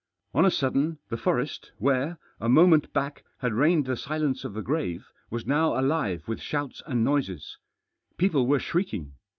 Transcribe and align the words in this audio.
On 0.33 0.43
a 0.45 0.49
sudden 0.49 0.97
the 1.09 1.15
forest 1.15 1.73
where, 1.77 2.17
a 2.39 2.49
moment 2.49 2.91
back, 2.91 3.23
had 3.37 3.53
reigned 3.53 3.85
the 3.85 3.95
silence 3.95 4.43
of 4.43 4.55
the 4.55 4.63
grave, 4.63 5.11
was 5.29 5.45
now 5.45 5.79
alive 5.79 6.27
with 6.27 6.41
shouts 6.41 6.81
and 6.87 7.03
noises* 7.03 7.59
People 8.17 8.47
were 8.47 8.57
shrieking. 8.57 9.13